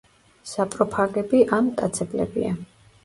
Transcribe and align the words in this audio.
საპროფაგები 0.51 1.43
ან 1.59 1.67
მტაცებლებია. 1.71 2.55